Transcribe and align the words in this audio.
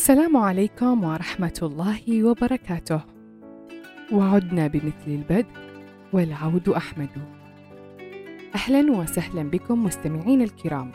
السلام 0.00 0.36
عليكم 0.36 1.04
ورحمة 1.04 1.58
الله 1.62 2.24
وبركاته. 2.24 3.00
وعدنا 4.12 4.66
بمثل 4.66 5.06
البدء 5.06 5.46
والعود 6.12 6.68
أحمد. 6.68 7.08
أهلا 8.54 8.92
وسهلا 8.92 9.42
بكم 9.42 9.84
مستمعين 9.84 10.42
الكرام 10.42 10.92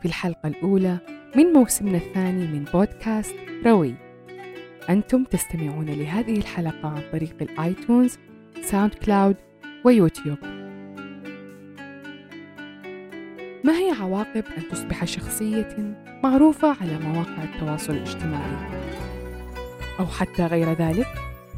في 0.00 0.08
الحلقة 0.08 0.48
الأولى 0.48 0.98
من 1.36 1.46
موسمنا 1.46 1.96
الثاني 1.96 2.46
من 2.46 2.64
بودكاست 2.74 3.34
روي. 3.66 3.94
أنتم 4.90 5.24
تستمعون 5.24 5.86
لهذه 5.86 6.36
الحلقة 6.36 6.88
عن 6.88 7.02
طريق 7.12 7.36
ال 7.40 8.18
iTunes، 8.62 8.94
SoundCloud 8.94 9.36
ويوتيوب. 9.84 10.38
عواقب 14.02 14.44
أن 14.58 14.68
تصبح 14.70 15.04
شخصية 15.04 15.76
معروفة 16.24 16.76
على 16.80 16.98
مواقع 16.98 17.44
التواصل 17.44 17.92
الاجتماعي؟ 17.92 18.82
أو 20.00 20.06
حتى 20.06 20.46
غير 20.46 20.72
ذلك، 20.72 21.06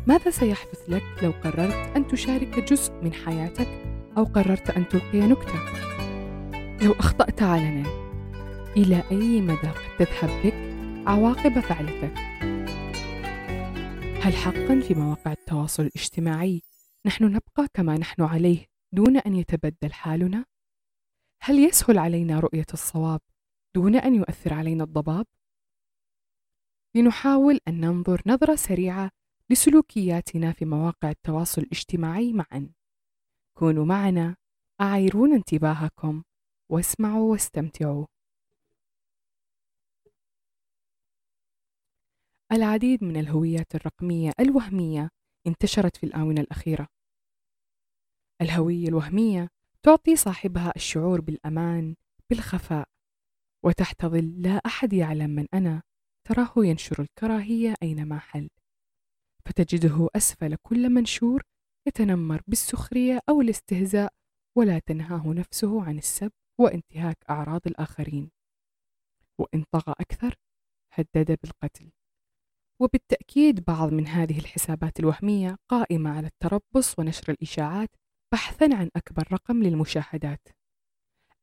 ماذا 0.06 0.30
سيحدث 0.30 0.88
لك 0.88 1.02
لو 1.22 1.32
قررت 1.44 1.96
أن 1.96 2.06
تشارك 2.08 2.58
جزء 2.58 2.92
من 3.02 3.12
حياتك 3.12 3.68
أو 4.16 4.24
قررت 4.24 4.70
أن 4.70 4.88
تلقي 4.88 5.20
نكتة؟ 5.20 5.54
لو 6.82 6.92
أخطأت 6.92 7.42
علنا، 7.42 7.88
إلى 8.76 9.02
أي 9.10 9.40
مدى 9.40 9.68
قد 9.68 10.06
تذهب 10.06 10.30
بك 10.44 10.54
عواقب 11.06 11.60
فعلتك؟ 11.60 12.14
هل 14.22 14.32
حقا 14.32 14.80
في 14.80 14.94
مواقع 14.94 15.32
التواصل 15.32 15.82
الاجتماعي 15.82 16.62
نحن 17.06 17.24
نبقى 17.24 17.68
كما 17.74 17.98
نحن 17.98 18.22
عليه 18.22 18.66
دون 18.92 19.16
أن 19.16 19.34
يتبدل 19.34 19.92
حالنا؟ 19.92 20.44
هل 21.46 21.58
يسهل 21.58 21.98
علينا 21.98 22.40
رؤية 22.40 22.66
الصواب 22.72 23.20
دون 23.74 23.96
أن 23.96 24.14
يؤثر 24.14 24.54
علينا 24.54 24.84
الضباب؟ 24.84 25.26
لنحاول 26.94 27.60
أن 27.68 27.80
ننظر 27.80 28.22
نظرة 28.26 28.54
سريعة 28.54 29.10
لسلوكياتنا 29.50 30.52
في 30.52 30.64
مواقع 30.64 31.10
التواصل 31.10 31.62
الاجتماعي 31.62 32.32
معا. 32.32 32.72
كونوا 33.58 33.84
معنا 33.84 34.36
أعيرون 34.80 35.32
انتباهكم 35.32 36.22
واسمعوا 36.68 37.32
واستمتعوا. 37.32 38.06
العديد 42.52 43.04
من 43.04 43.16
الهويات 43.16 43.74
الرقمية 43.74 44.32
الوهمية 44.40 45.10
انتشرت 45.46 45.96
في 45.96 46.06
الآونة 46.06 46.40
الأخيرة. 46.40 46.88
الهوية 48.40 48.88
الوهمية 48.88 49.53
تعطي 49.84 50.16
صاحبها 50.16 50.72
الشعور 50.76 51.20
بالأمان 51.20 51.94
بالخفاء. 52.30 52.88
وتحت 53.64 54.06
ظل 54.06 54.42
لا 54.42 54.50
أحد 54.66 54.92
يعلم 54.92 55.30
من 55.30 55.46
أنا 55.54 55.82
تراه 56.28 56.52
ينشر 56.56 57.02
الكراهية 57.02 57.74
أينما 57.82 58.18
حل. 58.18 58.48
فتجده 59.48 60.08
أسفل 60.16 60.56
كل 60.62 60.90
منشور 60.90 61.42
يتنمر 61.88 62.42
بالسخرية 62.46 63.20
أو 63.28 63.40
الاستهزاء 63.40 64.12
ولا 64.58 64.78
تنهاه 64.78 65.26
نفسه 65.26 65.84
عن 65.84 65.98
السب 65.98 66.32
وانتهاك 66.60 67.16
أعراض 67.30 67.60
الآخرين. 67.66 68.30
وإن 69.40 69.64
طغى 69.70 69.94
أكثر 70.00 70.34
هدد 70.92 71.38
بالقتل. 71.42 71.90
وبالتأكيد 72.82 73.64
بعض 73.64 73.92
من 73.92 74.06
هذه 74.06 74.38
الحسابات 74.38 75.00
الوهمية 75.00 75.56
قائمة 75.70 76.10
على 76.10 76.26
التربص 76.26 76.98
ونشر 76.98 77.32
الإشاعات 77.32 77.90
بحثا 78.34 78.74
عن 78.74 78.90
أكبر 78.96 79.28
رقم 79.32 79.62
للمشاهدات. 79.62 80.48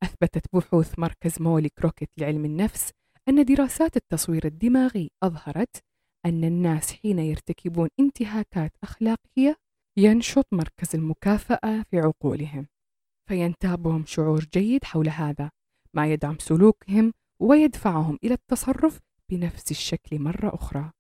أثبتت 0.04 0.46
بحوث 0.54 1.00
مركز 1.00 1.42
مولي 1.42 1.70
كروكيت 1.70 2.10
لعلم 2.18 2.46
النفس 2.46 2.92
أن 3.30 3.46
دراسات 3.46 3.98
التصوير 3.98 4.46
الدماغي 4.46 5.12
أظهرت 5.24 5.84
أن 6.26 6.44
الناس 6.44 6.92
حين 6.92 7.20
يرتكبون 7.20 7.90
انتهاكات 8.00 8.72
أخلاقية 8.84 9.56
ينشط 9.98 10.48
مركز 10.52 10.96
المكافأة 10.96 11.84
في 11.90 12.00
عقولهم 12.00 12.68
فينتابهم 13.30 14.06
شعور 14.06 14.46
جيد 14.54 14.84
حول 14.84 15.10
هذا 15.10 15.52
ما 15.94 16.14
يدعم 16.14 16.38
سلوكهم 16.40 17.14
ويدفعهم 17.42 18.18
إلى 18.24 18.34
التصرف 18.34 19.00
بنفس 19.30 19.72
الشكل 19.72 20.20
مرة 20.20 20.56
أخرى. 20.56 20.92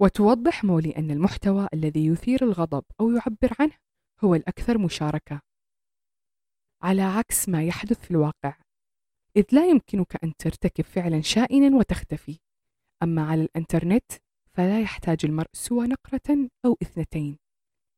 وتوضح 0.00 0.64
مولي 0.64 0.96
أن 0.96 1.10
المحتوى 1.10 1.68
الذي 1.74 2.06
يثير 2.06 2.44
الغضب 2.44 2.84
أو 3.00 3.10
يعبر 3.10 3.54
عنه 3.60 3.87
هو 4.24 4.34
الأكثر 4.34 4.78
مشاركة. 4.78 5.40
على 6.82 7.02
عكس 7.02 7.48
ما 7.48 7.64
يحدث 7.64 8.04
في 8.04 8.10
الواقع 8.10 8.56
إذ 9.36 9.44
لا 9.52 9.66
يمكنك 9.66 10.24
أن 10.24 10.36
ترتكب 10.36 10.84
فعلا 10.84 11.20
شائنا 11.20 11.76
وتختفي. 11.76 12.38
أما 13.02 13.26
على 13.26 13.42
الإنترنت 13.42 14.12
فلا 14.52 14.82
يحتاج 14.82 15.18
المرء 15.24 15.48
سوى 15.52 15.86
نقرة 15.86 16.48
أو 16.64 16.76
إثنتين 16.82 17.38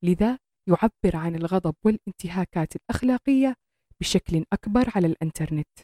لذا 0.04 0.38
يعبر 0.68 1.16
عن 1.16 1.34
الغضب 1.34 1.74
والانتهاكات 1.84 2.76
الأخلاقية 2.76 3.54
بشكل 4.00 4.44
أكبر 4.52 4.90
على 4.94 5.06
الإنترنت. 5.06 5.78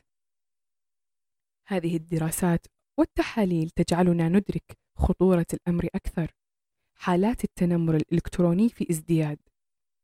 هذه 1.67 1.97
الدراسات 1.97 2.67
والتحاليل 2.99 3.71
تجعلنا 3.71 4.29
ندرك 4.29 4.79
خطورة 4.99 5.47
الأمر 5.53 5.89
أكثر. 5.95 6.31
حالات 6.99 7.45
التنمر 7.45 7.97
الإلكتروني 7.97 8.69
في 8.69 8.87
ازدياد. 8.91 9.39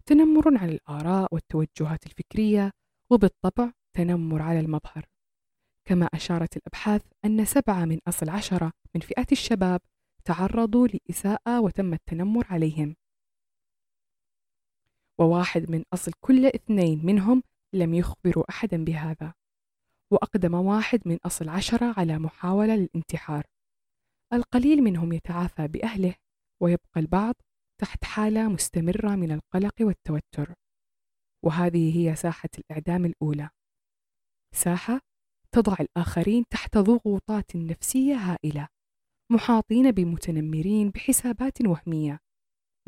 تنمر 0.06 0.58
على 0.58 0.72
الآراء 0.72 1.34
والتوجهات 1.34 2.06
الفكرية 2.06 2.70
وبالطبع 3.10 3.72
تنمر 3.92 4.42
على 4.42 4.60
المظهر. 4.60 5.06
كما 5.84 6.08
أشارت 6.14 6.56
الأبحاث 6.56 7.02
أن 7.24 7.44
سبعة 7.44 7.84
من 7.84 7.98
أصل 8.08 8.28
عشرة 8.28 8.72
من 8.94 9.00
فئة 9.00 9.26
الشباب 9.32 9.80
تعرضوا 10.24 10.88
لإساءة 10.88 11.60
وتم 11.60 11.92
التنمر 11.94 12.46
عليهم. 12.50 12.96
وواحد 15.18 15.70
من 15.70 15.84
أصل 15.92 16.12
كل 16.20 16.46
اثنين 16.46 17.06
منهم 17.06 17.42
لم 17.72 17.94
يخبروا 17.94 18.44
أحدا 18.50 18.84
بهذا. 18.84 19.34
وأقدم 20.10 20.54
واحد 20.54 21.00
من 21.06 21.18
أصل 21.24 21.48
عشرة 21.48 21.94
على 21.96 22.18
محاولة 22.18 22.76
للانتحار. 22.76 23.44
القليل 24.32 24.82
منهم 24.82 25.12
يتعافى 25.12 25.68
بأهله 25.68 26.14
ويبقى 26.60 27.00
البعض 27.00 27.34
تحت 27.82 28.04
حالة 28.04 28.48
مستمرة 28.48 29.16
من 29.16 29.32
القلق 29.32 29.74
والتوتر. 29.80 30.54
وهذه 31.44 31.98
هي 31.98 32.16
ساحة 32.16 32.48
الإعدام 32.58 33.04
الأولى. 33.04 33.50
ساحة 34.54 35.00
تضع 35.52 35.76
الآخرين 35.80 36.44
تحت 36.50 36.78
ضغوطات 36.78 37.56
نفسية 37.56 38.14
هائلة 38.14 38.68
محاطين 39.32 39.90
بمتنمرين 39.90 40.90
بحسابات 40.90 41.60
وهمية. 41.66 42.18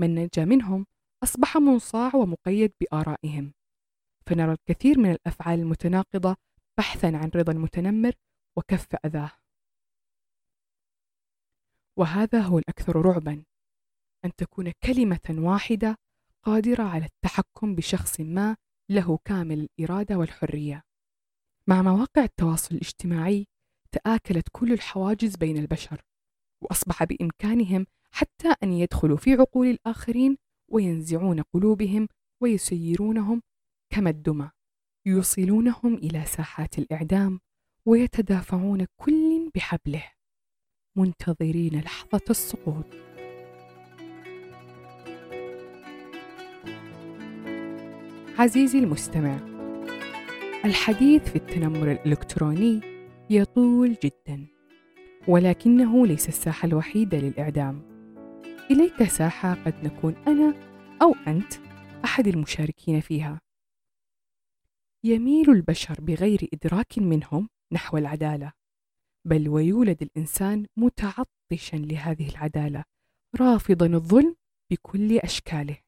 من 0.01 0.15
نجا 0.15 0.45
منهم 0.45 0.87
أصبح 1.23 1.57
منصاع 1.57 2.15
ومقيد 2.15 2.73
بآرائهم. 2.81 3.55
فنرى 4.27 4.53
الكثير 4.53 4.99
من 4.99 5.11
الأفعال 5.11 5.59
المتناقضة 5.61 6.37
بحثا 6.79 7.07
عن 7.07 7.31
رضا 7.35 7.53
المتنمر 7.53 8.13
وكف 8.59 8.97
أذاه. 9.05 9.33
وهذا 11.99 12.41
هو 12.41 12.59
الأكثر 12.59 12.97
رعبا. 12.97 13.45
أن 14.25 14.35
تكون 14.37 14.73
كلمة 14.83 15.35
واحدة 15.39 15.97
قادرة 16.43 16.83
على 16.83 17.05
التحكم 17.05 17.75
بشخص 17.75 18.21
ما 18.21 18.57
له 18.91 19.19
كامل 19.25 19.69
الإرادة 19.79 20.19
والحرية. 20.19 20.83
مع 21.69 21.83
مواقع 21.83 22.25
التواصل 22.25 22.75
الاجتماعي 22.75 23.47
تآكلت 23.93 24.49
كل 24.53 24.73
الحواجز 24.73 25.37
بين 25.37 25.57
البشر، 25.57 26.01
وأصبح 26.63 27.05
بإمكانهم 27.05 27.87
حتى 28.11 28.55
أن 28.63 28.73
يدخلوا 28.73 29.17
في 29.17 29.35
عقول 29.35 29.67
الآخرين 29.67 30.37
وينزعون 30.71 31.43
قلوبهم 31.43 32.09
ويسيرونهم 32.43 33.43
كما 33.93 34.11
الدمى، 34.11 34.51
يوصلونهم 35.07 35.95
إلى 35.95 36.25
ساحات 36.25 36.79
الإعدام 36.79 37.41
ويتدافعون 37.87 38.87
كل 38.97 39.51
بحبله، 39.55 40.13
منتظرين 40.97 41.81
لحظة 41.81 42.25
السقوط. 42.31 43.14
عزيزي 48.39 48.79
المستمع 48.79 49.39
الحديث 50.65 51.29
في 51.29 51.37
التنمر 51.37 51.93
الإلكتروني 51.93 52.81
يطول 53.31 53.97
جدا 54.05 54.47
ولكنه 55.29 56.07
ليس 56.07 56.29
الساحة 56.29 56.67
الوحيدة 56.67 57.19
للإعدام. 57.19 57.83
إليك 58.71 59.03
ساحة 59.03 59.55
قد 59.55 59.85
نكون 59.85 60.15
أنا 60.27 60.55
أو 61.03 61.15
أنت 61.27 61.53
أحد 62.05 62.27
المشاركين 62.27 63.01
فيها. 63.01 63.41
يميل 65.05 65.51
البشر 65.51 66.01
بغير 66.01 66.49
إدراك 66.53 66.99
منهم 66.99 67.49
نحو 67.73 67.99
العدالة 67.99 68.53
بل 69.25 69.49
ويولد 69.49 70.03
الإنسان 70.03 70.67
متعطشا 70.77 71.77
لهذه 71.77 72.29
العدالة 72.29 72.85
رافضا 73.41 73.87
الظلم 73.87 74.37
بكل 74.71 75.19
أشكاله. 75.19 75.84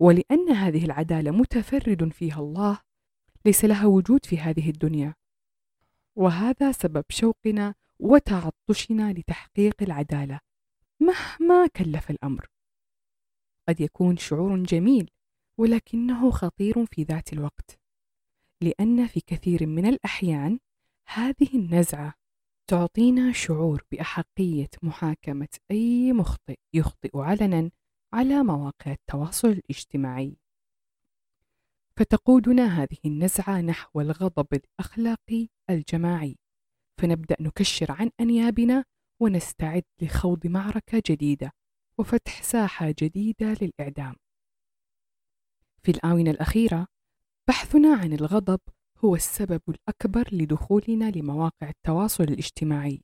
ولأن 0.00 0.50
هذه 0.50 0.84
العدالة 0.84 1.30
متفرد 1.30 2.12
فيها 2.12 2.40
الله 2.40 2.80
ليس 3.44 3.64
لها 3.64 3.86
وجود 3.86 4.26
في 4.26 4.38
هذه 4.38 4.70
الدنيا. 4.70 5.14
وهذا 6.16 6.72
سبب 6.72 7.04
شوقنا 7.08 7.74
وتعطشنا 7.98 9.12
لتحقيق 9.12 9.82
العدالة 9.82 10.40
مهما 11.00 11.66
كلف 11.66 12.10
الأمر. 12.10 12.46
قد 13.68 13.80
يكون 13.80 14.16
شعور 14.16 14.62
جميل 14.62 15.10
ولكنه 15.58 16.30
خطير 16.30 16.86
في 16.86 17.02
ذات 17.02 17.32
الوقت 17.32 17.78
لأن 18.62 19.06
في 19.06 19.20
كثير 19.20 19.66
من 19.66 19.86
الأحيان 19.86 20.58
هذه 21.08 21.54
النزعة 21.54 22.14
تعطينا 22.70 23.32
شعور 23.32 23.84
بأحقية 23.92 24.70
محاكمة 24.82 25.48
أي 25.70 26.12
مخطئ 26.12 26.58
يخطئ 26.74 27.18
علنا 27.18 27.70
على 28.12 28.42
مواقع 28.42 28.92
التواصل 28.92 29.48
الاجتماعي. 29.48 30.36
فتقودنا 31.96 32.82
هذه 32.82 32.96
النزعة 33.04 33.60
نحو 33.60 34.00
الغضب 34.00 34.46
الأخلاقي 34.52 35.48
الجماعي. 35.70 36.38
فنبدأ 37.00 37.36
نكشر 37.40 37.92
عن 37.92 38.10
أنيابنا 38.20 38.84
ونستعد 39.20 39.82
لخوض 40.02 40.46
معركة 40.46 41.02
جديدة 41.06 41.52
وفتح 41.98 42.42
ساحة 42.42 42.94
جديدة 42.98 43.56
للإعدام. 43.62 44.14
في 45.82 45.90
الآونة 45.90 46.30
الأخيرة 46.30 46.86
بحثنا 47.48 47.94
عن 47.94 48.12
الغضب 48.12 48.60
هو 49.04 49.14
السبب 49.14 49.60
الأكبر 49.68 50.28
لدخولنا 50.32 51.10
لمواقع 51.10 51.68
التواصل 51.68 52.24
الاجتماعي. 52.24 53.02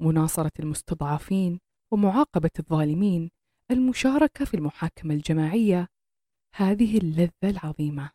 مناصرة 0.00 0.52
المستضعفين 0.60 1.60
ومعاقبة 1.92 2.50
الظالمين 2.58 3.30
المشاركة 3.70 4.44
في 4.44 4.54
المحاكمة 4.54 5.14
الجماعية 5.14 5.88
هذه 6.54 6.98
اللذة 6.98 7.30
العظيمة 7.44 8.10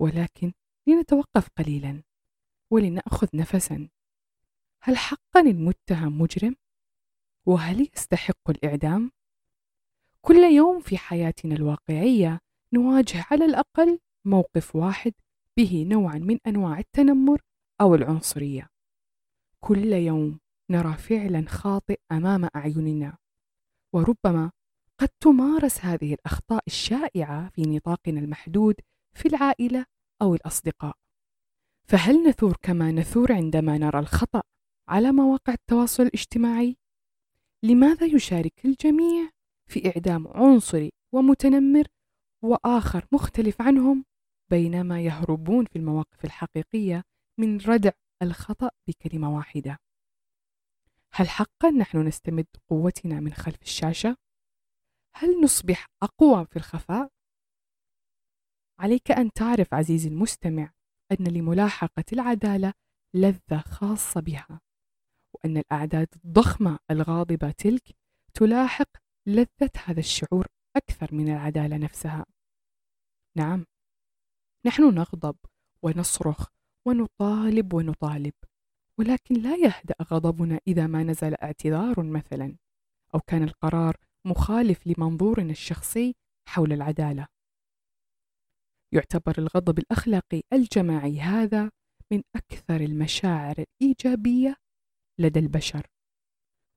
ولكن 0.00 0.52
لنتوقف 0.86 1.48
قليلا 1.58 2.02
ولنأخذ 2.70 3.28
نفسا 3.34 3.88
هل 4.82 4.96
حقا 4.96 5.40
المتهم 5.40 6.20
مجرم؟ 6.20 6.56
وهل 7.46 7.88
يستحق 7.94 8.50
الإعدام؟ 8.50 9.10
كل 10.22 10.36
يوم 10.36 10.80
في 10.80 10.98
حياتنا 10.98 11.54
الواقعية 11.54 12.38
نواجه 12.72 13.26
على 13.30 13.44
الأقل 13.44 13.98
موقف 14.24 14.76
واحد 14.76 15.12
به 15.56 15.86
نوعا 15.88 16.18
من 16.18 16.38
أنواع 16.46 16.78
التنمر 16.78 17.40
أو 17.80 17.94
العنصرية 17.94 18.68
كل 19.60 19.92
يوم 19.92 20.40
نرى 20.70 20.96
فعلا 20.96 21.44
خاطئ 21.48 22.00
أمام 22.12 22.48
أعيننا 22.56 23.18
وربما 23.94 24.50
قد 25.00 25.08
تمارس 25.08 25.84
هذه 25.84 26.14
الأخطاء 26.14 26.62
الشائعة 26.66 27.48
في 27.48 27.62
نطاقنا 27.62 28.20
المحدود 28.20 28.74
في 29.14 29.28
العائلة 29.28 29.86
أو 30.22 30.34
الأصدقاء 30.34 30.96
فهل 31.88 32.28
نثور 32.28 32.56
كما 32.62 32.92
نثور 32.92 33.32
عندما 33.32 33.78
نرى 33.78 33.98
الخطأ 33.98 34.42
على 34.88 35.12
مواقع 35.12 35.52
التواصل 35.52 36.02
الاجتماعي؟ 36.02 36.76
لماذا 37.62 38.06
يشارك 38.06 38.64
الجميع 38.64 39.30
في 39.70 39.88
إعدام 39.88 40.28
عنصري 40.28 40.92
ومتنمر 41.12 41.86
وآخر 42.42 43.06
مختلف 43.12 43.62
عنهم 43.62 44.04
بينما 44.50 45.02
يهربون 45.02 45.64
في 45.64 45.76
المواقف 45.76 46.24
الحقيقية 46.24 47.02
من 47.38 47.58
ردع 47.58 47.90
الخطأ 48.22 48.70
بكلمة 48.88 49.36
واحدة؟ 49.36 49.78
هل 51.12 51.28
حقا 51.28 51.70
نحن 51.70 52.06
نستمد 52.06 52.46
قوتنا 52.70 53.20
من 53.20 53.32
خلف 53.32 53.62
الشاشة؟ 53.62 54.16
هل 55.16 55.40
نصبح 55.40 55.86
أقوى 56.02 56.46
في 56.46 56.56
الخفاء؟ 56.56 57.10
عليك 58.78 59.10
أن 59.10 59.32
تعرف 59.32 59.74
عزيزي 59.74 60.08
المستمع 60.08 60.72
أن 61.12 61.28
لملاحقة 61.28 62.04
العدالة 62.12 62.72
لذة 63.14 63.58
خاصة 63.58 64.20
بها 64.20 64.60
وأن 65.34 65.56
الأعداد 65.56 66.08
الضخمة 66.24 66.78
الغاضبة 66.90 67.50
تلك 67.50 67.96
تلاحق 68.34 68.88
لذة 69.26 69.70
هذا 69.84 70.00
الشعور 70.00 70.46
أكثر 70.76 71.14
من 71.14 71.28
العدالة 71.28 71.76
نفسها 71.76 72.26
نعم 73.36 73.66
نحن 74.66 74.94
نغضب 74.94 75.36
ونصرخ 75.82 76.48
ونطالب 76.86 77.72
ونطالب 77.72 78.34
ولكن 78.98 79.34
لا 79.34 79.56
يهدأ 79.56 79.94
غضبنا 80.02 80.60
إذا 80.66 80.86
ما 80.86 81.02
نزل 81.02 81.34
اعتذار 81.34 82.02
مثلا 82.02 82.56
أو 83.14 83.20
كان 83.20 83.42
القرار 83.42 83.96
مخالف 84.26 84.86
لمنظورنا 84.86 85.50
الشخصي 85.50 86.14
حول 86.48 86.72
العدالة. 86.72 87.26
يعتبر 88.92 89.34
الغضب 89.38 89.78
الأخلاقي 89.78 90.42
الجماعي 90.52 91.20
هذا 91.20 91.70
من 92.12 92.22
أكثر 92.36 92.80
المشاعر 92.80 93.54
الإيجابية 93.58 94.56
لدى 95.18 95.40
البشر 95.40 95.86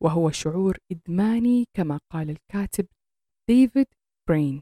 وهو 0.01 0.31
شعور 0.31 0.77
إدماني 0.91 1.65
كما 1.73 1.99
قال 2.11 2.29
الكاتب 2.29 2.87
ديفيد 3.49 3.87
برين. 4.27 4.61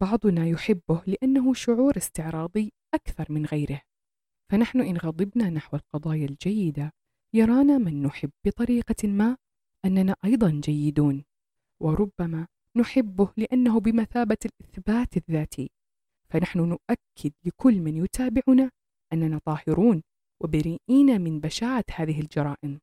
بعضنا 0.00 0.46
يحبه 0.46 1.02
لأنه 1.06 1.54
شعور 1.54 1.96
استعراضي 1.96 2.72
أكثر 2.94 3.32
من 3.32 3.46
غيره 3.46 3.82
فنحن 4.50 4.80
إن 4.80 4.96
غضبنا 4.96 5.50
نحو 5.50 5.76
القضايا 5.76 6.26
الجيدة 6.26 6.92
يرانا 7.34 7.78
من 7.78 8.02
نحب 8.02 8.30
بطريقة 8.46 9.08
ما 9.08 9.36
أننا 9.84 10.16
أيضا 10.24 10.50
جيدون. 10.64 11.24
وربما 11.80 12.46
نحبه 12.76 13.28
لأنه 13.36 13.80
بمثابة 13.80 14.36
الإثبات 14.44 15.16
الذاتي. 15.16 15.70
فنحن 16.28 16.58
نؤكد 16.58 17.32
لكل 17.44 17.80
من 17.80 17.96
يتابعنا 17.96 18.70
أننا 19.12 19.40
طاهرون 19.44 20.02
وبريئين 20.40 21.20
من 21.20 21.40
بشاعة 21.40 21.84
هذه 21.94 22.20
الجرائم. 22.20 22.80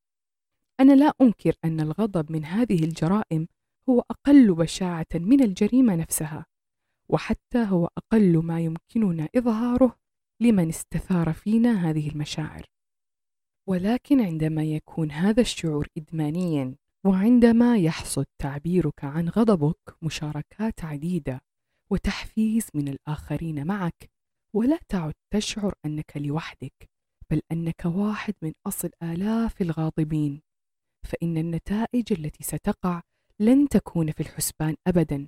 أنا 0.80 0.94
لا 0.94 1.14
أنكر 1.22 1.56
أن 1.66 1.80
الغضب 1.80 2.32
من 2.32 2.46
هذه 2.46 2.84
الجرائم 2.84 3.48
هو 3.90 4.00
أقل 4.12 4.54
بشاعة 4.54 5.08
من 5.16 5.44
الجريمة 5.44 5.96
نفسها 5.96 6.46
وحتى 7.10 7.64
هو 7.64 7.90
أقل 7.98 8.38
ما 8.38 8.60
يمكننا 8.60 9.30
إظهاره 9.36 9.98
لمن 10.40 10.70
استثار 10.70 11.34
فينا 11.34 11.90
هذه 11.90 12.10
المشاعر. 12.10 12.66
ولكن 13.68 14.22
عندما 14.22 14.64
يكون 14.64 15.12
هذا 15.12 15.42
الشعور 15.42 15.88
إدمانيا 15.98 16.76
وعندما 17.06 17.78
يحصد 17.78 18.26
تعبيرك 18.42 19.04
عن 19.04 19.30
غضبك 19.30 19.98
مشاركات 20.02 20.84
عديدة 20.84 21.42
وتحفيز 21.90 22.68
من 22.74 22.88
الآخرين 22.88 23.68
معك 23.68 24.12
ولا 24.56 24.80
تعد 24.90 25.14
تشعر 25.34 25.74
أنك 25.86 26.18
لوحدك 26.18 26.90
بل 27.32 27.42
أنك 27.52 27.86
واحد 27.86 28.34
من 28.42 28.54
أصل 28.68 28.90
آلاف 29.04 29.62
الغاضبين. 29.62 30.42
فإن 31.04 31.38
النتائج 31.38 32.14
التي 32.14 32.44
ستقع 32.44 33.02
لن 33.40 33.68
تكون 33.68 34.12
في 34.12 34.20
الحسبان 34.20 34.76
أبدا 34.88 35.28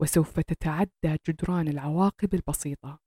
وسوف 0.00 0.40
تتعدى 0.40 1.16
جدران 1.28 1.68
العواقب 1.68 2.34
البسيطة. 2.34 2.98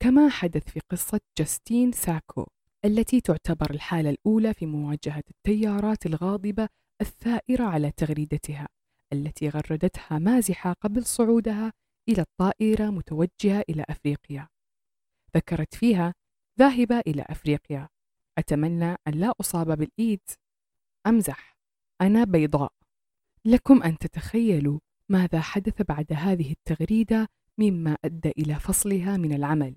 كما 0.00 0.28
حدث 0.28 0.68
في 0.70 0.80
قصة 0.90 1.20
جاستين 1.38 1.92
ساكو. 1.92 2.46
التي 2.84 3.20
تعتبر 3.20 3.70
الحالة 3.70 4.10
الأولى 4.10 4.54
في 4.54 4.66
مواجهة 4.66 5.24
التيارات 5.30 6.06
الغاضبة 6.06 6.68
الثائرة 7.00 7.64
على 7.64 7.90
تغريدتها 7.90 8.68
التي 9.12 9.48
غردتها 9.48 10.18
مازحة 10.18 10.72
قبل 10.72 11.04
صعودها 11.04 11.72
إلى 12.08 12.22
الطائرة 12.22 12.90
متوجهة 12.90 13.64
إلى 13.68 13.84
أفريقيا. 13.88 14.48
ذكرت 15.36 15.74
فيها 15.74 16.14
ذاهبة 16.58 17.00
إلى 17.06 17.24
أفريقيا. 17.28 17.88
أتمنى 18.38 18.96
أن 19.08 19.12
لا 19.14 19.32
أصاب 19.40 19.78
بالإيدز 19.78 20.36
أمزح. 21.06 21.58
أنا 22.00 22.24
بيضاء. 22.24 22.72
لكم 23.44 23.82
أن 23.82 23.98
تتخيلوا 23.98 24.80
ماذا 25.08 25.40
حدث 25.40 25.82
بعد 25.82 26.12
هذه 26.12 26.52
التغريدة 26.52 27.28
مما 27.58 27.96
أدى 28.04 28.30
إلى 28.30 28.54
فصلها 28.54 29.16
من 29.16 29.32
العمل. 29.32 29.76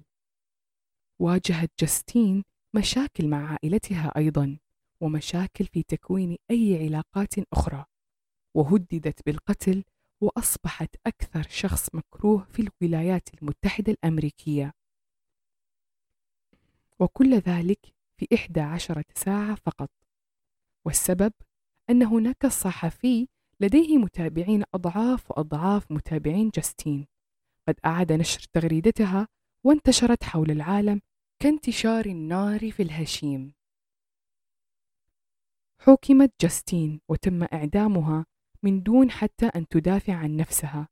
واجهت 1.19 1.71
جاستين 1.79 2.43
مشاكل 2.73 3.27
مع 3.27 3.51
عائلتها 3.51 4.11
أيضا 4.17 4.57
ومشاكل 5.01 5.65
في 5.65 5.83
تكوين 5.83 6.37
أي 6.51 6.85
علاقات 6.85 7.33
أخرى. 7.53 7.85
وهددت 8.55 9.25
بالقتل 9.25 9.83
وأصبحت 10.21 10.95
أكثر 11.07 11.41
شخص 11.49 11.95
مكروه 11.95 12.43
في 12.43 12.67
الولايات 12.81 13.29
المتحدة 13.33 13.91
الأمريكية. 13.91 14.73
وكل 16.99 17.33
ذلك 17.33 17.93
في 18.17 18.27
إحدى 18.33 18.59
عشرة 18.61 19.05
ساعة 19.15 19.55
فقط. 19.55 19.89
والسبب؟ 20.85 21.33
أن 21.89 22.03
هناك 22.03 22.47
صحفي 22.47 23.27
لديه 23.59 23.97
متابعين 23.97 24.63
أضعاف 24.73 25.31
وأضعاف 25.31 25.91
متابعين 25.91 26.49
جاستين. 26.49 27.07
قد 27.67 27.75
أعاد 27.85 28.11
نشر 28.11 28.39
تغريدتها 28.53 29.27
وانتشرت 29.63 30.23
حول 30.23 30.51
العالم 30.51 31.01
كانتشار 31.41 32.05
النار 32.05 32.71
في 32.71 32.83
الهشيم. 32.83 33.53
حُكمت 35.81 36.33
جاستين 36.41 37.01
وتم 37.09 37.43
إعدامها 37.43 38.25
من 38.63 38.83
دون 38.83 39.11
حتى 39.11 39.45
أن 39.45 39.67
تدافع 39.67 40.13
عن 40.13 40.35
نفسها 40.35 40.87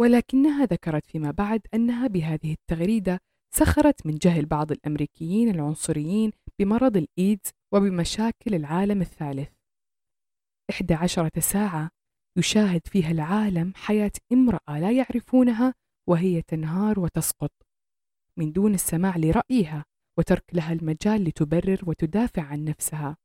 ولكنها 0.00 0.64
ذكرت 0.64 1.06
فيما 1.06 1.30
بعد 1.30 1.60
أنها 1.74 2.06
بهذه 2.06 2.52
التغريدة 2.52 3.20
سخرت 3.54 4.06
من 4.06 4.14
جهل 4.14 4.46
بعض 4.46 4.72
الأمريكيين 4.72 5.48
العنصريين 5.48 6.30
بمرض 6.58 6.96
الإيدز 6.96 7.50
وبمشاكل 7.72 8.54
العالم 8.54 9.00
الثالث. 9.00 9.50
11 10.70 11.28
ساعة 11.38 11.90
يشاهد 12.38 12.86
فيها 12.86 13.10
العالم 13.10 13.72
حياة 13.76 14.12
امرأة 14.32 14.80
لا 14.80 14.90
يعرفونها 14.90 15.74
وهي 16.08 16.42
تنهار 16.42 17.00
وتسقط. 17.00 17.71
من 18.38 18.52
دون 18.52 18.74
السماع 18.74 19.16
لرأيها 19.16 19.84
وترك 20.18 20.44
لها 20.52 20.72
المجال 20.72 21.24
لتبرر 21.24 21.80
وتدافع 21.86 22.42
عن 22.42 22.64
نفسها. 22.64 23.16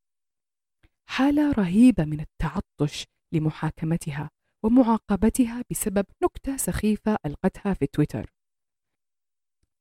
حالة 1.09 1.51
رهيبة 1.51 2.05
من 2.05 2.19
التعطش 2.19 3.05
لمحاكمتها 3.33 4.29
ومعاقبتها 4.63 5.63
بسبب 5.71 6.05
نكتة 6.23 6.57
سخيفة 6.57 7.17
ألقتها 7.25 7.73
في 7.73 7.87
تويتر. 7.87 8.33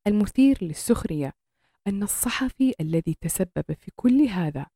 المثير 0.06 0.59
للسخرية 0.62 1.33
أن 1.87 2.02
الصحفي 2.02 2.75
الذي 2.80 3.16
تسبب 3.21 3.64
في 3.80 3.90
كل 3.97 4.23
هذا 4.23 4.66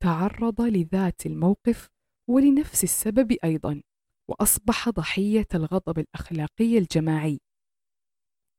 تعرض 0.00 0.60
لذات 0.60 1.26
الموقف 1.26 1.88
ولنفس 2.28 2.84
السبب 2.84 3.36
أيضا 3.44 3.82
وأصبح 4.28 4.88
ضحية 4.88 5.48
الغضب 5.54 5.98
الأخلاقي 5.98 6.78
الجماعي. 6.78 7.40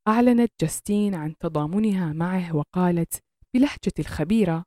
أعلنت 0.08 0.52
جاستين 0.60 1.14
عن 1.14 1.36
تضامنها 1.38 2.12
معه 2.12 2.56
وقالت 2.56 3.22
بلهجة 3.54 3.92
الخبيرة 3.98 4.64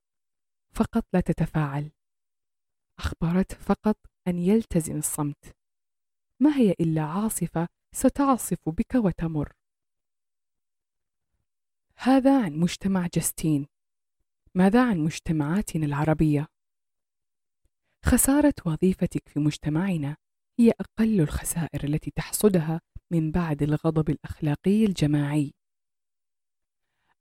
فقط 0.76 1.06
لا 1.14 1.20
تتفاعل. 1.20 1.92
أخبرته 3.00 3.56
فقط 3.56 3.98
أن 4.28 4.40
يلتزم 4.40 4.98
الصمت. 4.98 5.56
ما 6.40 6.58
هي 6.58 6.72
إلا 6.72 7.02
عاصفة 7.02 7.68
ستعصف 7.96 8.70
بك 8.70 8.96
وتمر. 8.96 9.52
هذا 11.98 12.46
عن 12.46 12.54
مجتمع 12.54 13.08
جاستين. 13.14 13.68
ماذا 14.56 14.90
عن 14.90 15.00
مجتمعاتنا 15.00 15.86
العربية؟ 15.86 16.48
خسارة 18.06 18.54
وظيفتك 18.66 19.30
في 19.30 19.40
مجتمعنا 19.40 20.16
هي 20.60 20.72
أقل 20.80 21.22
الخسائر 21.22 21.84
التي 21.84 22.12
تحصدها 22.12 22.82
من 23.12 23.32
بعد 23.32 23.64
الغضب 23.64 24.10
الأخلاقي 24.10 24.86
الجماعي. 24.86 25.54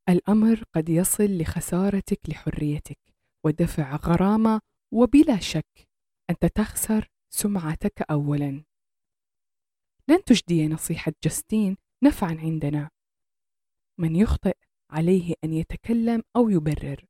الأمر 0.08 0.64
قد 0.74 0.88
يصل 0.88 1.38
لخسارتك 1.38 2.20
لحريتك 2.28 2.98
ودفع 3.44 3.96
غرامة 3.96 4.60
وبلا 4.92 5.40
شك 5.40 5.88
أنت 6.30 6.46
تخسر 6.46 7.08
سمعتك 7.30 8.02
أولاً. 8.10 8.64
لن 10.08 10.24
تجدي 10.24 10.68
نصيحة 10.68 11.12
جاستين 11.24 11.76
نفعا 12.04 12.36
عندنا. 12.40 12.90
من 13.98 14.16
يخطئ 14.16 14.56
عليه 14.90 15.34
أن 15.44 15.52
يتكلم 15.52 16.22
أو 16.36 16.48
يبرر. 16.48 17.04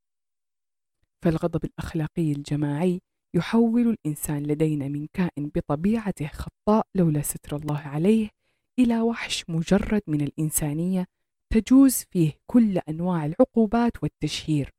فالغضب 1.22 1.64
الأخلاقي 1.64 2.32
الجماعي 2.32 3.00
يحول 3.34 3.88
الإنسان 3.88 4.42
لدينا 4.42 4.88
من 4.88 5.06
كائن 5.12 5.50
بطبيعته 5.54 6.26
خطاء 6.26 6.86
لولا 6.94 7.22
ستر 7.22 7.56
الله 7.56 7.78
عليه 7.78 8.39
إلى 8.80 9.00
وحش 9.00 9.44
مجرد 9.50 10.02
من 10.06 10.20
الإنسانية 10.20 11.06
تجوز 11.50 12.04
فيه 12.10 12.32
كل 12.46 12.78
أنواع 12.78 13.26
العقوبات 13.26 14.02
والتشهير 14.02 14.70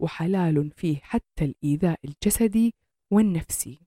وحلال 0.00 0.70
فيه 0.70 0.96
حتى 0.96 1.44
الإيذاء 1.44 2.00
الجسدي 2.04 2.74
والنفسي. 3.10 3.80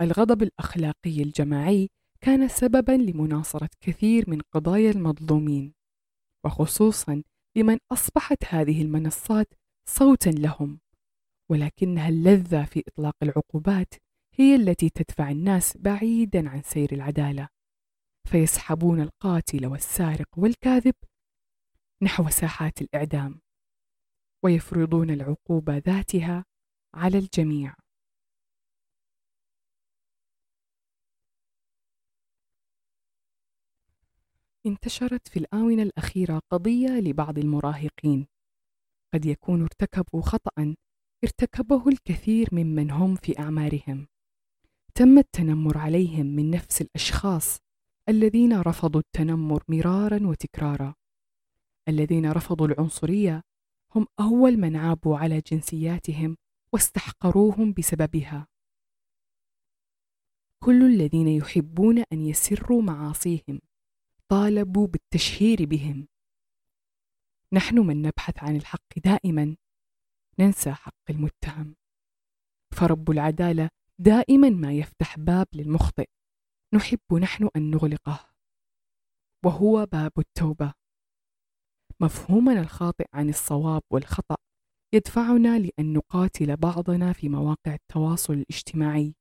الغضب 0.00 0.42
الأخلاقي 0.42 1.22
الجماعي 1.22 1.90
كان 2.20 2.48
سببا 2.48 2.92
لمناصرة 2.92 3.68
كثير 3.80 4.30
من 4.30 4.40
قضايا 4.40 4.90
المظلومين، 4.90 5.74
وخصوصا 6.44 7.22
لمن 7.56 7.78
أصبحت 7.92 8.44
هذه 8.48 8.82
المنصات 8.82 9.54
صوتا 9.88 10.30
لهم، 10.30 10.80
ولكنها 11.50 12.08
اللذة 12.08 12.64
في 12.64 12.82
إطلاق 12.88 13.16
العقوبات 13.22 13.94
هي 14.38 14.56
التي 14.56 14.88
تدفع 14.90 15.30
الناس 15.30 15.76
بعيدا 15.76 16.48
عن 16.48 16.62
سير 16.62 16.92
العدالة، 16.92 17.48
فيسحبون 18.28 19.00
القاتل 19.00 19.66
والسارق 19.66 20.38
والكاذب 20.38 20.94
نحو 22.02 22.28
ساحات 22.28 22.82
الإعدام، 22.82 23.40
ويفرضون 24.44 25.10
العقوبة 25.10 25.76
ذاتها 25.76 26.44
على 26.94 27.18
الجميع. 27.18 27.74
انتشرت 34.66 35.28
في 35.28 35.38
الآونة 35.38 35.82
الأخيرة 35.82 36.40
قضية 36.50 36.88
لبعض 36.88 37.38
المراهقين. 37.38 38.26
قد 39.14 39.26
يكون 39.26 39.62
ارتكبوا 39.62 40.22
خطأ 40.22 40.74
ارتكبه 41.24 41.88
الكثير 41.88 42.48
ممن 42.52 42.90
هم 42.90 43.14
في 43.14 43.38
أعمارهم. 43.38 44.06
تم 44.96 45.18
التنمر 45.18 45.78
عليهم 45.78 46.26
من 46.26 46.50
نفس 46.50 46.80
الأشخاص 46.80 47.58
الذين 48.08 48.60
رفضوا 48.60 49.00
التنمر 49.00 49.64
مرارا 49.68 50.26
وتكرارا. 50.26 50.94
الذين 51.88 52.30
رفضوا 52.30 52.66
العنصرية 52.66 53.42
هم 53.94 54.06
أول 54.20 54.56
من 54.56 54.76
عابوا 54.76 55.18
على 55.18 55.40
جنسياتهم 55.40 56.36
واستحقروهم 56.72 57.72
بسببها. 57.72 58.46
كل 60.64 60.82
الذين 60.82 61.28
يحبون 61.28 61.98
أن 62.12 62.26
يسروا 62.26 62.82
معاصيهم 62.82 63.60
طالبوا 64.28 64.86
بالتشهير 64.86 65.64
بهم. 65.64 66.08
نحن 67.52 67.78
من 67.78 68.02
نبحث 68.02 68.44
عن 68.44 68.56
الحق 68.56 68.98
دائما 69.04 69.56
ننسى 70.38 70.72
حق 70.72 71.10
المتهم. 71.10 71.74
فرب 72.70 73.10
العدالة 73.10 73.70
دائما 73.98 74.50
ما 74.50 74.72
يفتح 74.72 75.18
باب 75.18 75.46
للمخطئ. 75.54 76.06
نحب 76.74 77.14
نحن 77.22 77.48
أن 77.56 77.70
نغلقه. 77.70 78.34
وهو 79.44 79.86
باب 79.86 80.12
التوبة. 80.18 80.74
مفهومنا 82.00 82.60
الخاطئ 82.60 83.06
عن 83.12 83.28
الصواب 83.28 83.82
والخطأ 83.92 84.36
يدفعنا 84.94 85.58
لأن 85.58 85.92
نقاتل 85.92 86.56
بعضنا 86.56 87.12
في 87.12 87.28
مواقع 87.28 87.74
التواصل 87.74 88.32
الاجتماعي. 88.32 89.14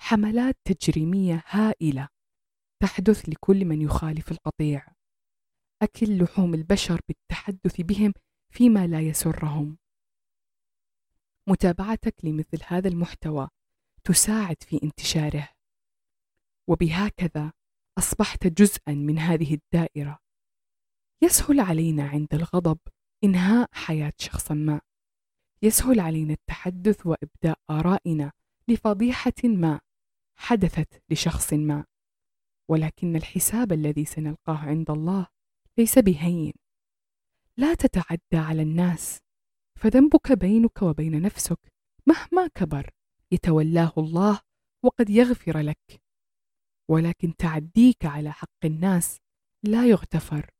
حملات 0.00 0.56
تجريمية 0.64 1.44
هائلة 1.46 2.08
تحدث 2.82 3.28
لكل 3.28 3.64
من 3.64 3.82
يخالف 3.82 4.32
القطيع. 4.32 4.86
أكل 5.82 6.22
لحوم 6.22 6.54
البشر 6.54 7.00
بالتحدث 7.08 7.80
بهم 7.80 8.12
فيما 8.54 8.86
لا 8.86 9.00
يسرهم. 9.00 9.78
متابعتك 11.48 12.24
لمثل 12.24 12.58
هذا 12.66 12.88
المحتوى 12.88 13.48
تساعد 14.04 14.62
في 14.62 14.80
انتشاره. 14.82 15.48
وبهكذا 16.68 17.52
أصبحت 17.98 18.46
جزءا 18.46 18.92
من 18.94 19.18
هذه 19.18 19.54
الدائرة. 19.54 20.18
يسهل 21.22 21.60
علينا 21.60 22.08
عند 22.08 22.34
الغضب 22.34 22.78
إنهاء 23.24 23.68
حياة 23.72 24.12
شخص 24.18 24.52
ما. 24.52 24.80
يسهل 25.62 26.00
علينا 26.00 26.32
التحدث 26.32 27.06
وإبداء 27.06 27.58
آرائنا 27.70 28.32
لفضيحة 28.68 29.32
ما 29.44 29.80
حدثت 30.36 31.02
لشخص 31.10 31.52
ما. 31.52 31.84
ولكن 32.68 33.16
الحساب 33.16 33.72
الذي 33.72 34.04
سنلقاه 34.04 34.58
عند 34.58 34.90
الله 34.90 35.26
ليس 35.78 35.98
بهين. 35.98 36.52
لا 37.56 37.74
تتعدى 37.74 38.36
على 38.36 38.62
الناس. 38.62 39.18
فذنبك 39.80 40.32
بينك 40.32 40.82
وبين 40.82 41.22
نفسك 41.22 41.72
مهما 42.06 42.48
كبر. 42.54 42.90
يتولاه 43.32 43.92
الله 43.98 44.40
وقد 44.84 45.10
يغفر 45.10 45.58
لك. 45.58 46.02
ولكن 46.90 47.36
تعديك 47.36 48.04
على 48.04 48.32
حق 48.32 48.64
الناس 48.64 49.18
لا 49.62 49.86
يغتفر 49.86 50.50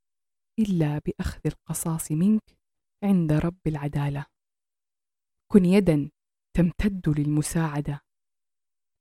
إلا 0.58 0.98
بأخذ 0.98 1.40
القصاص 1.46 2.12
منك 2.12 2.58
عند 3.04 3.32
رب 3.32 3.66
العدالة. 3.66 4.26
كن 5.52 5.64
يدا 5.64 6.10
تمتد 6.56 7.08
للمساعدة 7.18 8.00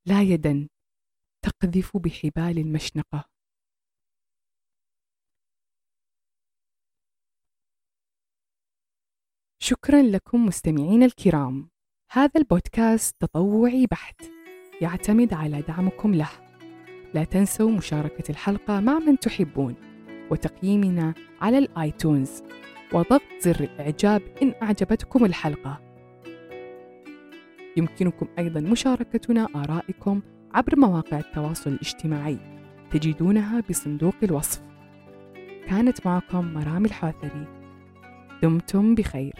لا 0.05 0.21
يدا 0.21 0.69
تقذف 1.41 1.97
بحبال 1.97 2.57
المشنقة. 2.57 3.31
شكرا 9.63 10.01
لكم 10.01 10.45
مستمعين 10.45 11.03
الكرام. 11.03 11.70
هذا 12.13 12.31
البودكاست 12.35 13.15
تطوعي 13.19 13.87
بحت 13.91 14.21
يعتمد 14.81 15.33
على 15.33 15.61
دعمكم 15.61 16.15
له. 16.15 16.29
لا 17.13 17.23
تنسوا 17.23 17.71
مشاركة 17.71 18.31
الحلقة 18.31 18.79
مع 18.79 18.99
من 18.99 19.19
تحبون 19.19 19.75
وتقييمنا 20.31 21.13
على 21.41 21.57
الآيتونز 21.57 22.43
وضغط 22.93 23.21
زر 23.39 23.59
الإعجاب 23.59 24.21
إن 24.41 24.53
أعجبتكم 24.61 25.25
الحلقة. 25.25 25.81
يمكنكم 27.77 28.27
أيضا 28.39 28.59
مشاركتنا 28.59 29.47
آرائكم 29.55 30.21
عبر 30.53 30.79
مواقع 30.79 31.19
التواصل 31.19 31.69
الاجتماعي 31.69 32.37
تجدونها 32.91 33.63
بصندوق 33.69 34.15
الوصف. 34.23 34.61
كانت 35.67 36.07
معكم 36.07 36.53
مرام 36.53 36.85
الحاثري 36.85 37.47
دمتم 38.43 38.95
بخير. 38.95 39.33